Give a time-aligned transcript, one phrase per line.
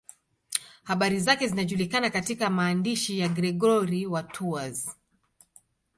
[0.83, 4.97] Habari zake zinajulikana katika maandishi ya Gregori wa Tours.